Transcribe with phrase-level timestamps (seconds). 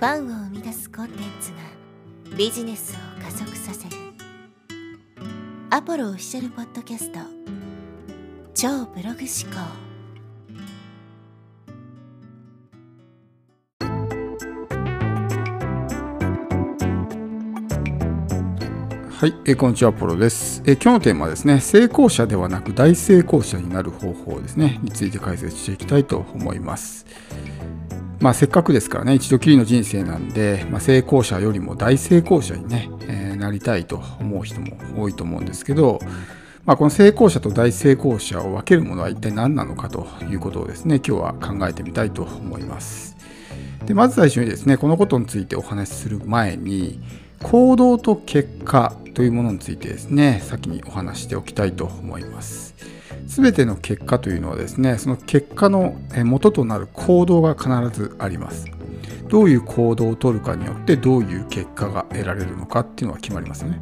[0.00, 1.58] ファンを生み出すコンテンツが
[2.34, 3.96] ビジネスを加速させる。
[5.68, 7.18] アポロオフィシャルポッドキャスト。
[8.54, 9.60] 超ブログ思考。
[19.10, 27.04] はい、えーこんにちは、アポロです、えー今日のテーマはですね、成功者ではなく大成功者になる方法ですね、について解説していきたいと思います。
[28.20, 35.98] まあ、せっかくですからね、一度きりの人生なんで、まあ、成功者よりも大成功者にね、えーなりたいと思う人も多いと思うんですけど、
[36.66, 43.16] まあ、この成功者と大成功者を分けるものは一体何なのかということをですね、今日は考えてみたいと思います。
[43.86, 47.00] でまず最初にですねこのことについてお話しする前に
[47.42, 52.74] 行動と結果というものについてですね先にお話しておきたいと思います
[53.26, 58.66] 全ての結果というのはですねその結果のえ元となる行動が必ずあります。
[59.28, 63.80] どういう行動をとるかによってどういう結果が得られるのかっていうのが決まりますね。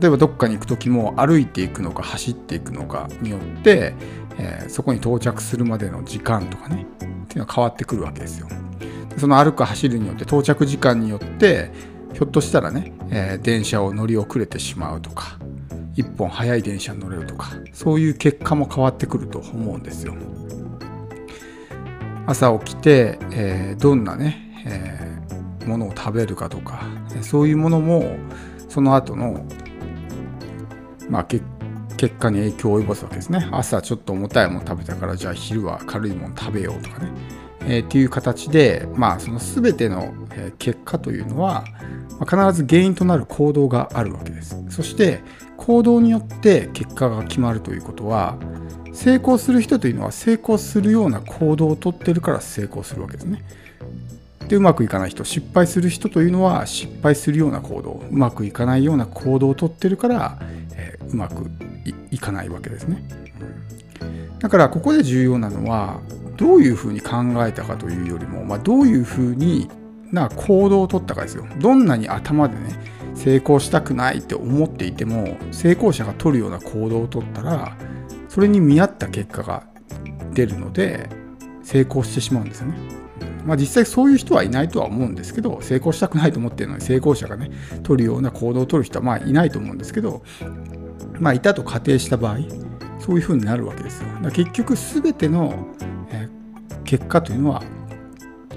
[0.00, 3.94] 例えばどっかに行く時も歩いていくのか走っていくのかによって、
[4.38, 8.48] えーそこに到着するまでの時間とかねっていうのは変わってくるわけですよ。
[9.18, 11.72] その歩く走るによって到着時間によって
[12.12, 15.38] ひょっとしたらね、えー電車を乗り遅れてしまうとか
[15.94, 20.14] 一本早い電車に乗れるとかそういう結果も変わってくると思うんですよ。
[22.26, 25.10] 朝起きて、えーどんなね、えー
[25.66, 26.82] ものを食べるかとか
[27.20, 28.16] そういうものも
[28.68, 29.44] その後の
[31.08, 31.44] まあ結
[31.96, 33.46] 結果に影響を及ぼすわけですね。
[33.52, 37.10] 朝ちょっと重たいもの食べたからじゃあ昼は軽いもの食べようとかね。
[37.62, 40.14] えーっていう形で、まあ、その全ての、
[40.58, 41.64] 結果というのは、
[42.18, 44.56] まあ必ず原因となる行動があるわけです。
[44.68, 45.22] そして
[45.56, 48.36] 行動によって結果が決まるということは
[48.92, 53.42] 成功する人というのは成功するような行動をとってるから成功するわけですね。
[54.48, 60.38] でうまくいかない人失敗する人というのは失敗するような行動うまくいかないような行動をとってるから、
[60.74, 61.50] えーうまく
[61.84, 63.02] いいかないわけですね。
[64.38, 66.00] だからここで重要なのは
[66.40, 69.70] どういうふうに考えたかというよりも、まあ、どういうふうに
[70.10, 71.46] な行動を取ったかですよ。
[71.58, 72.74] どんなに頭でね
[73.14, 77.76] 成功したくないって思っていても成功者が取るような行動を取ったら
[78.28, 79.64] それに見合った結果が
[80.32, 81.10] 出るので
[81.62, 82.78] 成功してしまうんですよね。
[83.44, 87.50] まあ、実際そういう人はいないとは思うんですけど成功したくないと思っているのに成功者がね
[87.82, 90.22] 取るような行動を取る人はまあいないと思うんですけど
[91.18, 92.38] まあいたと仮定した場合
[93.00, 94.08] そういうふうになるわけですよ。
[94.22, 95.66] だ結局全ての、
[96.90, 97.62] 結果というのは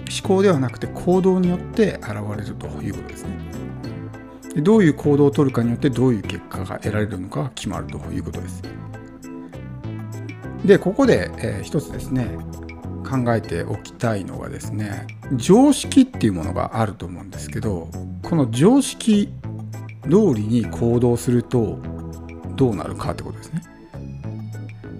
[0.10, 3.30] 思考ではなくて行動によって現れるということですね。
[4.56, 8.64] でどういう行動を取るかによってどういう結果が得られるのかが決まるということです。
[10.66, 12.28] でここで、えー一つですね
[13.08, 15.06] 考えておきたいのがですね
[15.36, 17.88] 常識っていうものがあると思うんですけど
[18.24, 19.32] この常識
[20.06, 21.78] 通りに行動すると
[22.56, 23.62] どうなるかってことですね。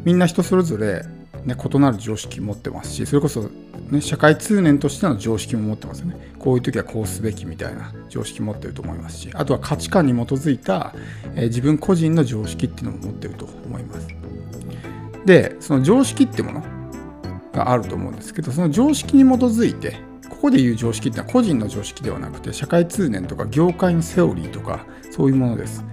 [0.04, 1.04] みんな人それぞれ、
[1.46, 3.50] ね、異なる常識持ってますしそれこそ、
[3.92, 6.34] ね、社会通念としての常識も持ってますよね。
[6.40, 10.94] こういう時はこうすべきみたいな常識持ってると思いますしあとは価値観に基づいた、
[11.36, 14.08] えー自分個人の常識っていうのも持ってると思います。
[15.26, 16.64] でその常識ってもの
[17.54, 19.98] があると思うんですけどその常識に基づいて
[20.30, 25.86] ここで言う常識ってのは個人の常識ではなくて社会通念とか業界のセオリーとかそういうものです。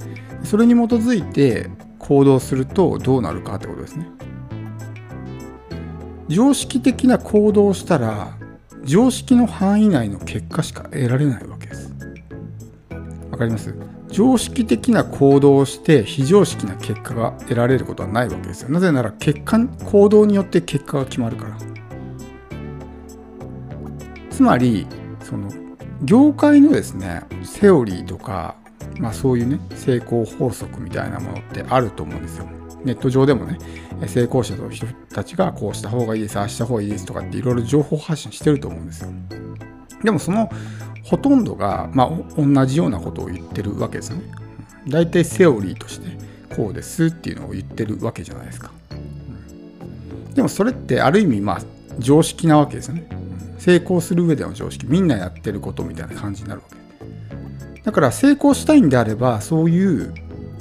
[0.43, 1.69] それに基づいて
[1.99, 4.09] 行動するとどうなるかってことですね。
[6.31, 8.39] 常識的な行動をしたら
[8.85, 11.93] 常識の範囲内の結果しか得られないわけです。
[13.33, 13.75] わかります？
[14.09, 18.69] 常識的な行動をして非常識な結果が得られることはないわけですよ。
[18.69, 21.59] なぜなら結果行動によって結果が決まるから。
[24.31, 24.87] つまり
[25.25, 25.51] その
[26.03, 28.55] 業界のですねセオリーとか、
[28.99, 32.47] まあ、そういうね成功法則みたいなものってあると思うんですよ。
[32.85, 33.59] ネット上でもね
[34.07, 39.11] 成功者の人たちがこうした方がいいですああした方がいいですとかっていろいろ情報発信してると思うんですよ。
[40.03, 40.51] でもその
[41.03, 44.25] ほとんどが、まあ、同じようなことを言ってるわけですよね。
[44.89, 46.17] 大体セオリーとして
[46.55, 48.71] こうですっていうのを言ってるわけじゃないですか。
[50.35, 51.61] でもそれってある意味まあ
[51.99, 53.09] 常識なわけですよね。
[53.59, 54.87] 成功する上での常識。
[54.87, 57.83] みんなやってることみたいな感じになるわけ。
[57.83, 60.15] だから成功したいんであればそういう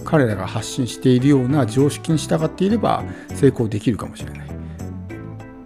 [0.04, 3.04] 彼らが発信しているような常識に従っていれば
[3.36, 4.50] 成功できるかもしれない。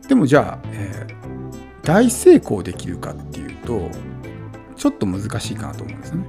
[0.08, 1.14] でもじゃあ、えー
[1.84, 3.92] 大成功できるかっていうと
[4.78, 6.26] ちょっと難しいかなと思うんですね、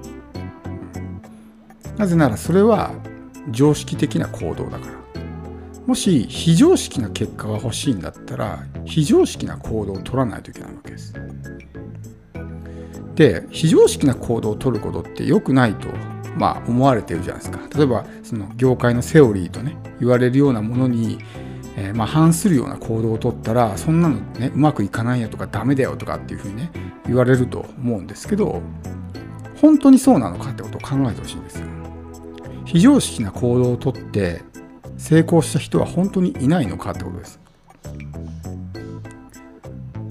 [1.97, 2.91] なぜならそれは
[3.53, 4.93] 常識的な行動だから。
[5.87, 11.15] もし非常識な結果が欲しいんだったら非常識な行動を取らないといけないわけです。
[13.15, 15.87] で非常識な行動を取ることって良くないと、
[16.37, 17.61] まあ、思われてるじゃないですか。
[17.77, 21.19] 例えばその業界のセオリーとね言われるようなものに、
[21.77, 26.71] えー、まあ、反するような行動を取ったらそんなのねうまくいかないよとかダメだよとかっていうふうにね
[27.07, 28.63] 言われると思うんですけど
[29.61, 31.67] 本当にそうなのかってことを考えてほしいんですよ。
[32.65, 34.43] 非常識な行動をとって
[34.97, 37.41] 成功した人は本当にいないのかってことです。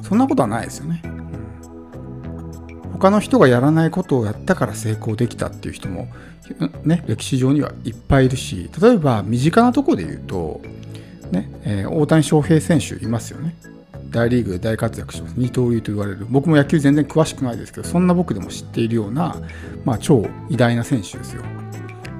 [0.01, 1.01] そんなことはないですよね、
[2.93, 6.07] 他の人がやらないことをやったから成功できたっていう人も
[6.83, 10.61] ね歴史上にはいっぱいいるし例えば身近なとこで言うと
[11.31, 13.55] ね、えー、大谷翔平選手いますよね。
[14.09, 15.33] 大リーグで大活躍します。
[15.35, 16.27] 二刀流と言われる。
[16.29, 19.41] 僕も野球全然詳しくないですけどそんな僕でも知っているような、
[19.83, 21.43] まあ、超偉大な選手ですよ。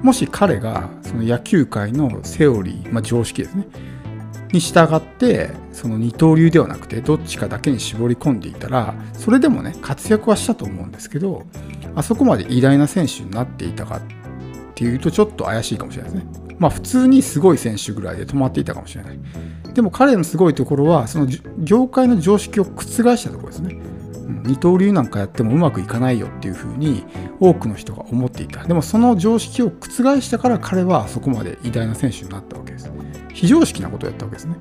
[0.02, 3.66] もし彼がその野球界のセオリー、まあ、常識ですね。
[4.54, 11.44] に従ってその二刀流ではなくてどっちかだけに絞り込んでいたらそれでもね活躍はしたと思うんですけど
[11.94, 14.00] あそこまで偉大な選手になっていたかっ
[14.74, 16.44] ていうとちょっと怪しいかもしれないですね。
[16.58, 19.18] まあ普通にすごい選手ぐらいで止まっていたかもしれない。
[19.72, 21.28] でも彼のすごいところはその
[21.58, 22.82] 業界の常識を覆
[23.16, 23.76] したところですね。
[24.44, 27.04] 二刀流なんかやってもうまくいかないよっていうふうに
[27.40, 28.64] 多くの人が思っていた。
[28.64, 32.93] でもその常識を覆したから彼はそこまで偉大な選手になったわけです。
[33.34, 34.56] 非常識なことをやったわけですね、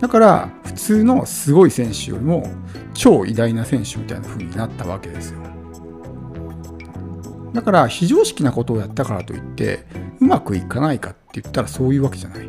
[0.00, 2.46] だから普通のすごい選手よりも
[2.92, 5.40] 超偉大な選手みたいな風になったわけですよ。
[7.52, 9.86] だから非常識なことをやったからといって
[10.20, 12.48] うまくいかないかって言ったらそういうわけじゃない。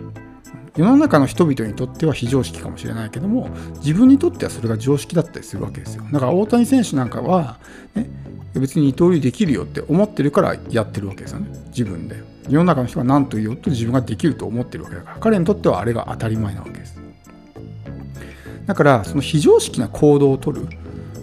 [0.75, 6.03] 世の中の人々にとっては非常識かもしれないけども自分にとってはそれが常識だったりするわけですよ。
[6.11, 7.59] だから大谷選手なんかは、
[7.93, 8.09] ね、
[8.53, 11.47] 別に二刀流できるよって思ってるからやってるわけですよね。
[11.67, 12.34] 自分で。
[12.47, 17.01] 世の中の人が何と言おうと自分ができると思ってるわけだから彼にとってはあれが当たり前なわけです
[18.65, 20.67] だからその非常識な行動をとる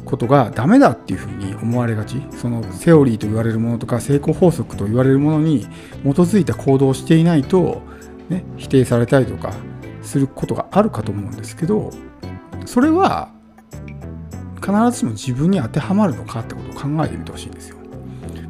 [0.05, 5.67] ことがダメだっていうふうに思われがちそのセオリーと言われるものとか成功法則と言われるものに
[6.05, 7.83] 基づいた行動をしていないと
[8.33, 9.53] ね、否定されたりとか
[10.03, 11.91] することがあるかと思うんですけど
[12.65, 13.31] それは
[14.57, 17.82] 必ずしも自分に当てはまるのかってことを考えてみてほしいんですよ。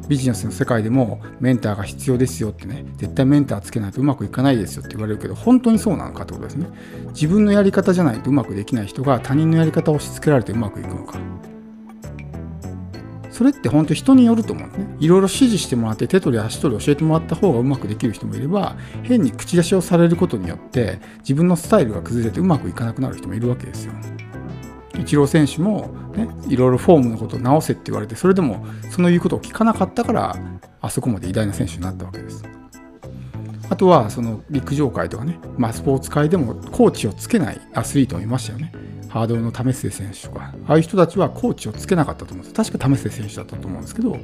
[0.07, 6.67] ビジネスの世界でもメンターが必要ですよってね絶対メンターつけないとうまくいかないですよって言われるけど本当にそうなのかってことですね
[7.09, 11.17] 自分のやり方じゃないとうまくできない人が他人のやり方を押し付けられてうまくいくのか
[13.31, 14.95] それって本当人によると思うね。
[14.99, 23.93] いろいろ指示してもらって手取り足取り教えてもらった方がうまくできる人もいれば変に口出しをされることによって自分のスタイルが崩れてうまくいかなくなる人もいるわけですよ。
[24.99, 30.35] イチロー選手も、ね、いろいろフォームのことを直せって言われてそれでもその言うことを聞かなかったから
[30.81, 32.43] あそこまで偉大な選手になったわけです。
[33.69, 38.71] あとはその陸上界とかね、まあ、スポーツ界でもコーチをつけないアスリートもいましたよね。
[39.09, 42.53] ハードルの為末選手とか、ああいう人たちはコーチをつけなかったと思うんです。
[42.53, 44.17] 確か為末選手だったと思うんですけど、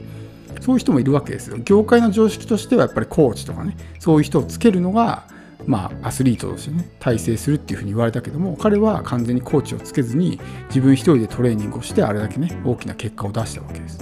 [0.62, 1.58] そういう人もいるわけですよ。
[1.60, 5.28] 業界の常識としてはやっぱりコーチとかね、そういう人をつけるのが、
[5.70, 14.00] まあ、アスリートとしてね、体制するっていうふうに言われたけども、彼は完全にコーチをつけずに、自分一人でトレーニングをして、あれだけね、大きな結果を出したわけです。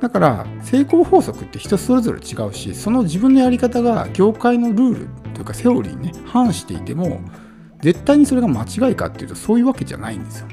[0.00, 7.20] だから、成功法則って人それぞれ違うし、その自分のやり方が業界のルールというかセオリーにね、反していても、
[7.84, 10.46] 絶対にそれが間違いかっていうとそういうわけじゃないんですよ。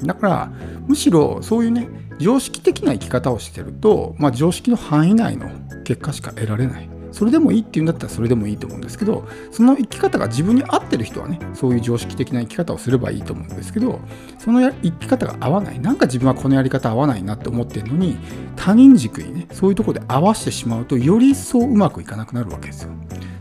[0.00, 0.52] うん、だから
[0.86, 1.88] むしろそういうね
[2.18, 5.50] 常識的な生き方をしてると、まあ、常識の範囲内の
[5.84, 6.99] 結果しか得られない。
[7.12, 14.00] それでもいいっていうんだったらそれでもいいと思うんですけどその生き方が自分に合ってる人はねそういう常識的な生き方をすればいいと思うんですけど
[14.38, 18.16] その生き方が合わないなんか自分はこのやり方合わないなって思ってるのに
[18.56, 22.90] 他人軸にねそういうとこで合わせてしまうとより一層うまくいかなくなるわけですよ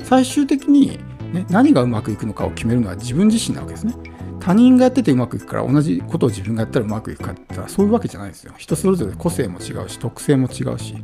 [0.03, 0.99] 最終的に
[1.33, 3.93] ね、何がうまくいくのかを決めるのは自分自身なわけですね。
[4.39, 8.53] 他人がやっててうまくいくから同じことを自分がやったらうまくいくかって言ったらそういうわけじゃないですよ。
[8.57, 11.03] 人それぞれ個性も違うし特性も違うし、ね、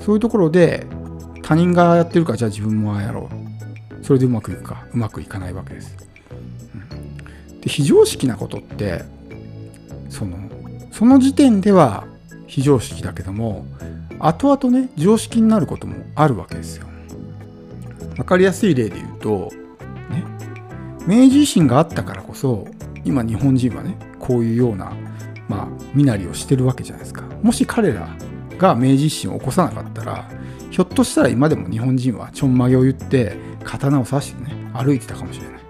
[0.00, 0.86] そういうところで
[1.50, 4.04] 他人がやってるからじゃあ自分もああやろう。
[4.04, 5.96] それでうまくいくかうまくいかないわけです。
[7.50, 9.02] うん、で非常識なことって
[10.08, 10.38] その
[10.92, 12.06] その時点では
[12.46, 13.66] 非常識だけども
[14.20, 16.86] 後々ね常識になることもあるわけですよ。
[18.14, 19.50] 分かりやすい例で言うと、
[20.08, 20.24] ね、
[21.08, 22.68] 明治維新があったからこそ
[23.04, 24.92] 今日本人はねこういうような、
[25.48, 28.08] まあ、身なりをしてるわけじゃないですかもし彼ら
[28.56, 30.30] が明治維新を起こさなかったら
[30.70, 35.60] ひょっとしたら今でも日本人はちょんまげを言って刀を刺してね歩いてたかもしれない。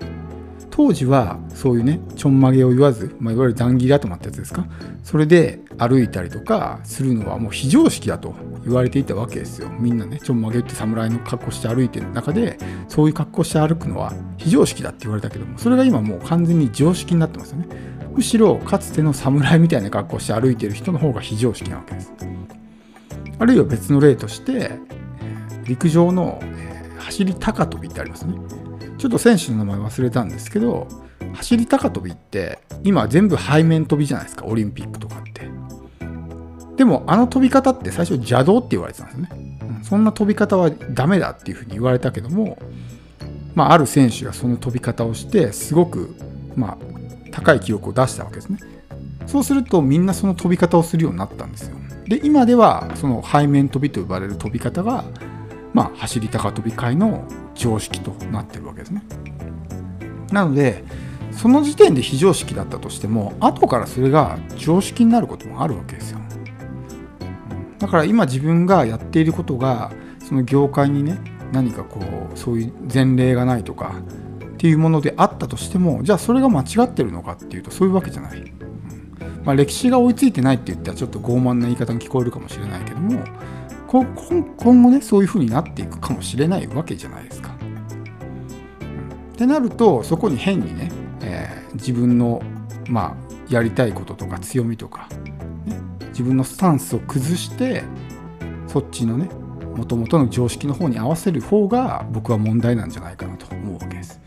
[0.73, 4.67] 当時はそういうねちょんまげを言わず、まあ、いわゆる断切り頭ってやつですか？
[5.03, 9.69] それで歩いたりとかするのはもう非常識だと言われていたわけですよ。
[9.79, 12.57] みんなねちょんまげって侍の格好して歩いてる中で
[12.89, 17.67] そういう格好して歩くのは非常識だって言われたけどもそれが今もう完全に常識になってますよね。
[18.15, 22.13] むしろかつての侍みたいな格好して歩いてる人の方が非常識なわけです。
[23.41, 24.71] あるいは別の例として
[25.65, 26.41] 陸上の
[26.99, 28.35] 走り高跳びってありますね。
[28.99, 30.87] ちょっと選手の名前忘れたんですけど
[31.33, 35.51] 走り高跳びって今全部背面跳びじゃないですかオリンピックとかって。
[36.77, 39.29] でもあの飛び方って最初邪道って言われてたんですね、
[39.63, 42.57] うん、そんな飛び方はダメだっていうふうに言われたけども
[43.55, 46.15] まあ、ある選手がその飛び方をしてすごく、
[46.57, 46.79] まあ、
[47.31, 48.59] 高い記録を出したわけですね。
[49.27, 51.77] そうするとみんなその飛び方をするようになったんですよ。
[52.11, 55.05] で今ではその背面飛びと呼ばれる飛び方が、
[55.73, 57.25] まあ、走り高跳び界の
[57.55, 59.05] 常識となってるわけですね。
[60.33, 60.83] なので
[61.31, 66.19] その時点で非常識だったとしても後からそれが常識になることもあるわけですよ。
[67.79, 71.17] だから今自分がやっていることがその業界にね
[71.53, 72.01] 何かこ
[72.35, 73.95] うそういう前例がないとか
[74.43, 78.53] っていうものであったとしてもじゃあそれが間違ってるのかっていうとそういうわけじゃない、
[79.51, 83.25] まあ、歴史が追いついてないって言ったらちょっと傲慢な言い方に聞こえるかもしれないけども
[83.89, 87.57] 今後ねそういう風になっていくかもしれないわけじゃないですか。
[87.61, 90.93] うん、ってなるとそこに変にね、
[91.23, 92.41] えー、自分の
[92.89, 95.09] まあやりたいこととか強みとか、
[95.67, 95.81] ね、
[96.11, 97.83] 自分のスタンスを崩して
[98.69, 99.29] そっちのね
[99.75, 104.21] もともとの常識の方に合わせる方が僕は問題なんじゃないかなと思うわけです。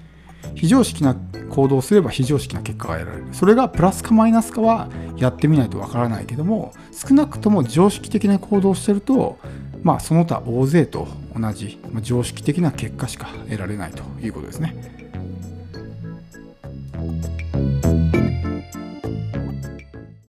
[0.56, 1.16] 非常識な
[1.50, 3.28] 行動をすれば非常識な結果が得られる。
[3.32, 9.38] それがプラスかマイナスかはやってみないとわからないけども、少なくとも常識的な行動をしてると、
[9.84, 15.03] まあその他大勢と同じ、常識的な結果しか得られないということですね。